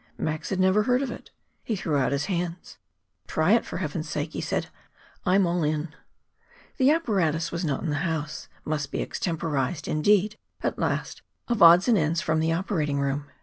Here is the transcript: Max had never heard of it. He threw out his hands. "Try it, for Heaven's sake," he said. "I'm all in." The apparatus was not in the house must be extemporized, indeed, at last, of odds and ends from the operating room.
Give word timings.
Max 0.17 0.49
had 0.49 0.59
never 0.59 0.81
heard 0.81 1.03
of 1.03 1.11
it. 1.11 1.29
He 1.63 1.75
threw 1.75 1.95
out 1.95 2.11
his 2.11 2.25
hands. 2.25 2.79
"Try 3.27 3.51
it, 3.51 3.63
for 3.67 3.77
Heaven's 3.77 4.09
sake," 4.09 4.33
he 4.33 4.41
said. 4.41 4.65
"I'm 5.27 5.45
all 5.45 5.63
in." 5.63 5.93
The 6.77 6.89
apparatus 6.89 7.51
was 7.51 7.63
not 7.63 7.83
in 7.83 7.91
the 7.91 7.95
house 7.97 8.47
must 8.65 8.91
be 8.91 9.03
extemporized, 9.03 9.87
indeed, 9.87 10.39
at 10.63 10.79
last, 10.79 11.21
of 11.47 11.61
odds 11.61 11.87
and 11.87 11.99
ends 11.99 12.19
from 12.19 12.39
the 12.39 12.51
operating 12.51 12.99
room. 12.99 13.27